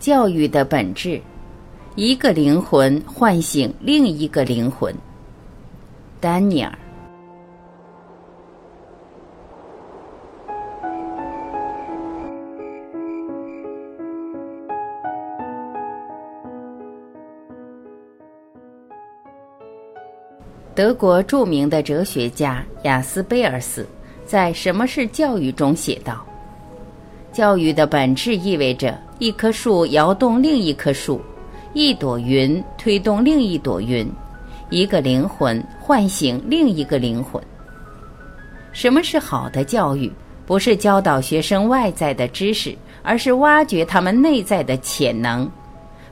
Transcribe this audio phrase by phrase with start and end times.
[0.00, 1.20] 教育的本质，
[1.94, 4.94] 一个灵魂唤醒另一个灵魂。
[6.18, 6.72] 丹尼尔。
[20.74, 23.86] 德国著名的哲学家雅斯贝尔斯
[24.24, 26.24] 在《什么是教育》中写道
[27.40, 31.22] ：“教育的本质意味着一棵树摇动另一棵树，
[31.72, 34.06] 一朵云推动另一朵云，
[34.68, 37.42] 一个灵魂唤醒另一个灵魂。
[38.72, 40.12] 什么是好的教育？
[40.44, 45.50] 不是教导学生外在的知识，而是挖掘他们内在的潜能。”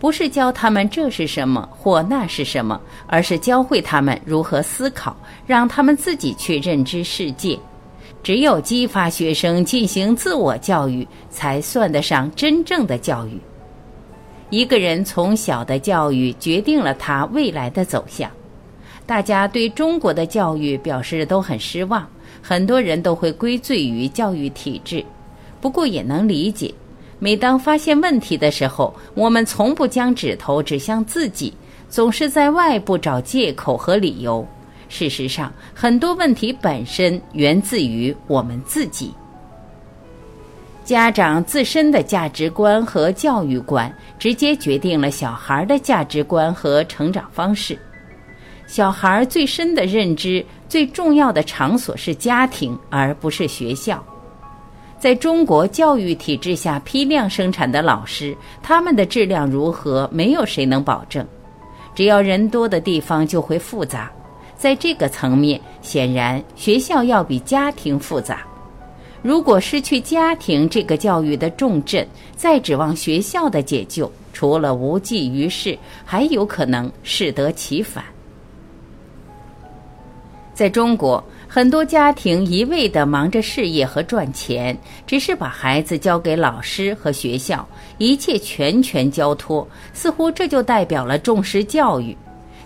[0.00, 7.56] 不是教他们这是什么或那是什么，而是教会他们如何思考，让他们自己去认知世界。
[8.22, 13.38] 只有激发学生进行自我教育，才算得上真正的教育。
[14.50, 18.30] 一个人从小的教育决定了他未来的走向。
[19.04, 22.06] 大家对中国的教育表示都很失望，
[22.40, 25.04] 很多人都会归罪于教育体制。
[25.60, 26.72] 不过也能理解。
[27.18, 31.52] 每当发现问题的时候，我们从不将指头指向自己，
[31.88, 34.46] 总是在外部找借口和理由。
[34.92, 39.10] 事实上，很多问题本身源自于我们自己。
[40.84, 47.78] 家长自身的价值观和教育观，直接决定了小孩的价值观和成长方式。
[48.66, 54.04] 小孩最深的认知，最重要的场所是家庭，而不是学校。
[54.98, 60.06] 在中国教育体制下批量生产的老师，他们的质量如何？
[60.12, 61.26] 没有谁能保证。
[61.94, 64.10] 只要人多的地方就会复杂，
[64.62, 68.44] 在这个层面，显然学校要比家庭复杂。
[69.20, 72.06] 如果失去家庭这个教育的重镇，
[72.36, 78.04] 再指望学校的解救，除了无济于事，还有可能适得其反。
[80.54, 81.20] 在中国。
[81.48, 84.74] 很多家庭一味地忙着事业和赚钱，
[85.06, 92.16] 只是把孩子交给老师和学校，一切全权交托，似乎这就代表了重视教育。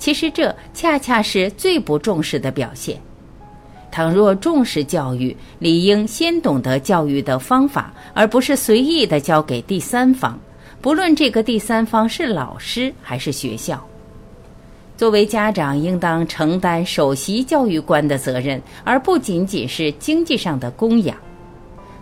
[0.00, 2.98] 其实这恰恰是最不重视的表现。
[3.92, 10.38] 倘若重视教育，理应先懂得教育的方法，而不是随意的交给第三方，
[10.80, 13.84] 不论这个第三方是老师还是学校。
[14.96, 21.14] 作为家长，应当承担首席教育官的责任，而不仅仅是经济上的供养；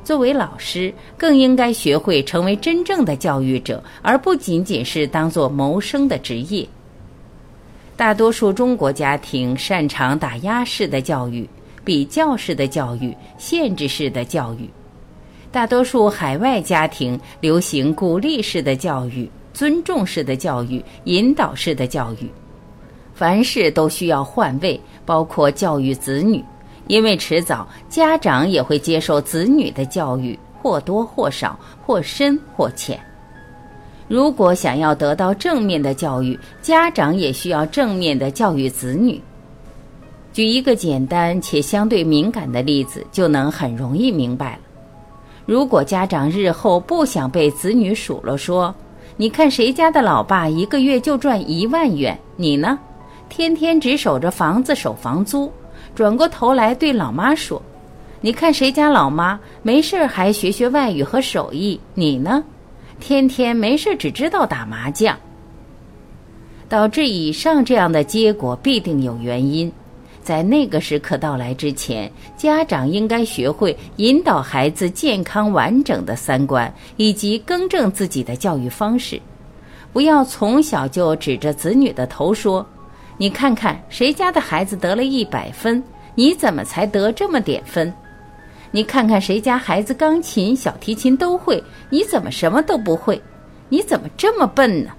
[0.04, 6.68] 作为老师，更应该学会成为真正的教育者，而不仅仅是当做谋生的职业。
[7.98, 11.50] 大多数中国家庭擅长打压式的教育、
[11.84, 14.68] 比较式的教育、限制式的教育；
[15.50, 22.30] 大多数海外家庭流行鼓励式的教育、尊重式的教育、引导式的教育。
[23.16, 26.40] 凡事都需要换位，包括教育子女，
[26.86, 32.96] 因为迟早家长也会接受子女的教育，或多或少，或深或浅。
[34.08, 39.20] 如果想要得到正面的教育，家长也需要正面的教育子女。
[40.32, 44.58] 举一个简单且相对敏感的例子，就能很容易明白了。
[45.44, 48.74] 如果家长日后不想被子女数落说
[49.16, 52.78] ：“你看谁家的老爸一个月就赚一万元，你呢？”
[53.28, 55.52] 天天只守着房子守房租，
[55.94, 57.60] 转过头来对老妈说
[58.22, 62.42] ：“你看谁家老妈没事还学学外语和手艺，你呢？
[63.00, 65.18] 天天没事只知道打麻将。”
[66.68, 69.72] 导致以上这样的结果必定有原因。
[70.22, 79.18] 在那个时刻到来之前，家长应该学会引导孩子健康完整的三观，以及更正自己的教育方式，
[79.90, 82.66] 不要从小就指着子女的头说。
[83.16, 85.82] 你看看谁家的孩子得了一百分，
[86.14, 87.90] 你怎么才得这么点分？
[88.70, 93.20] 你看看谁家孩子钢琴、小提琴都会，你怎么什么都不会？
[93.70, 94.90] 你怎么这么笨呢？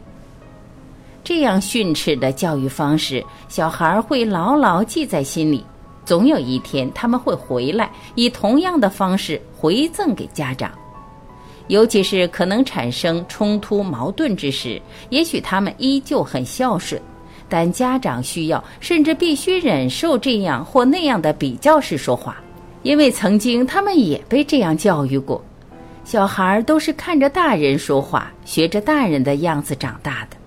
[1.24, 5.64] 这样训斥的教育方式，小孩会牢牢记在心里。
[6.04, 10.72] 总有一天他们会回来，以同样的方式回赠给家长。
[11.68, 17.00] 尤其是可能产生冲突矛盾之时，也许他们依旧很孝顺。
[17.48, 22.38] 但家长需要，甚至必须忍受这样或那样的比较式说话，
[22.82, 25.44] 因为曾经他们也被这样教育过。
[26.06, 30.38] 小孩都是看着大人说话，学着大人的样子长大的。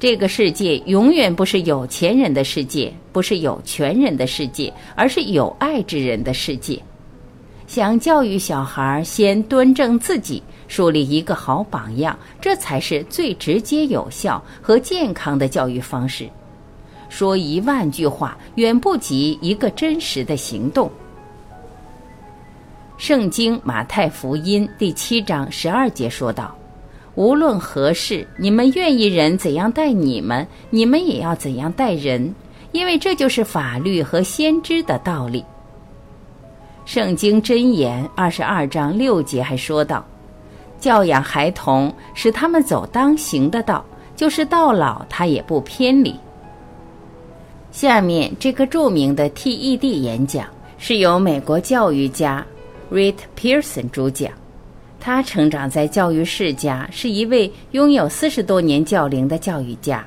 [0.00, 6.80] 这个世界永远不是有钱人的世界，不是有权人的世界，而是有爱之人的世界。
[7.66, 16.28] 想教育小孩，先端正自己，树立一个好榜样，这才是最直接、有效和健康的教育方式。
[17.08, 20.90] 说一万句话，远不及一个真实的行动。
[22.98, 26.52] 圣经马太福音第七章十二节说道
[27.14, 32.34] ：“无论何事，你们愿意人怎样待你们，你们也要怎样待人，
[32.72, 35.44] 因为这就是法律和先知的道理。”
[36.84, 40.04] 圣经箴言二十二章六节还说道
[40.80, 43.84] ：“教养孩童，使他们走当行的道，
[44.16, 46.12] 就是到老他也不偏离。”
[47.70, 50.48] 下面这个著名的 TED 演讲
[50.78, 52.44] 是由美国教育家
[52.90, 54.30] Reed Pearson 主讲。
[55.00, 60.04] 他成长在教育世家，是一位拥有四十多年教龄的教育家。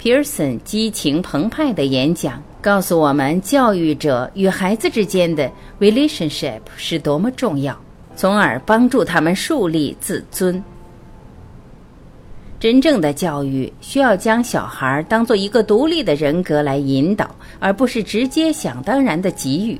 [0.00, 7.78] Pearson 激情澎湃的演讲告诉我们，教育者与孩子之间的 relationship 是多么重要，
[8.16, 10.62] 从而帮助他们树立自尊。
[12.58, 19.78] 真正的教育需要将小孩当做一个独立的人格来引导，而不是直接想当然的给予。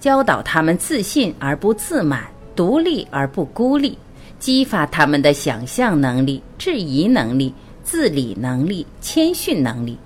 [0.00, 2.24] 教导他们自信而不自满，
[2.54, 3.98] 独立而不孤立，
[4.38, 7.52] 激发他们的想象能力、质疑能力、
[7.82, 9.98] 自理能力、谦逊能力。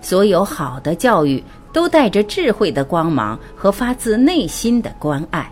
[0.00, 1.42] 所有好的教育
[1.72, 5.50] 都带着智慧的光芒和发自内心的关爱。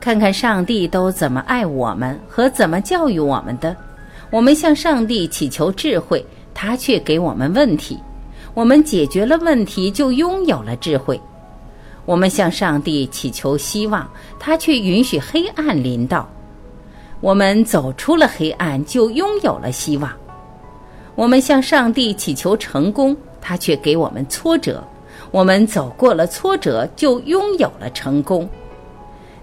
[0.00, 3.74] 看看上帝都怎么爱我们和怎么教育我们的。
[4.30, 7.96] 我们向上帝祈求智慧，他却给我们问题；
[8.54, 11.20] 我们解决了问题，就拥有了智慧。
[12.06, 14.08] 我们向上帝祈求希望，
[14.38, 16.26] 他却允许黑暗临到；
[17.20, 20.10] 我们走出了黑暗，就拥有了希望。
[21.16, 24.80] 我们向上帝祈求成功，他却给我们挫折；
[25.30, 28.48] 我们走过了挫折，就拥有了成功。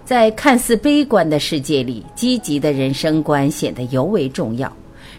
[0.04, 4.72] 在看似悲观的世界里，积极的人生观显得尤为重要。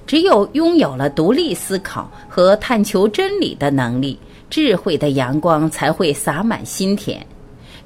[0.07, 4.19] 只有拥有了独立思考和探求真理的能力，
[4.49, 7.19] 智慧的阳光才会洒满心田；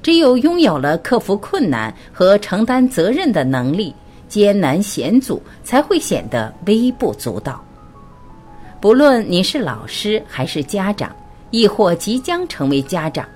[0.02, 3.94] 只有拥有了克服困难和承担责任的能力，
[4.28, 7.62] 艰难险阻才会显得微不足道。
[8.80, 11.14] 不论你是老师还是家长，
[11.50, 13.26] 亦或即将成为家长。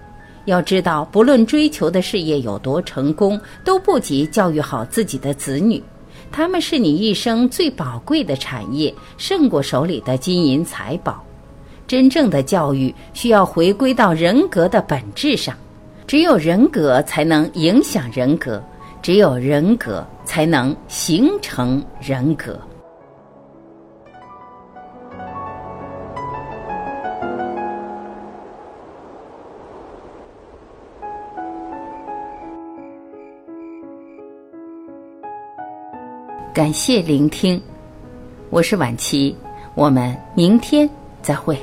[0.46, 5.82] 要知道，不论追求的事业有多成功，都不及教育好自己的子女。
[6.30, 11.22] 他们是你一生最宝贵的产业，胜过手里的金银财宝。
[11.86, 15.54] 真正的教育需要回归到人格的本质上，
[16.06, 18.62] 只有人格才能影响人格，
[19.00, 22.60] 只有人格才能形成人格。
[36.52, 37.60] 感谢聆听，
[38.50, 39.34] 我是晚琪，
[39.74, 40.88] 我们明天
[41.22, 41.58] 再会。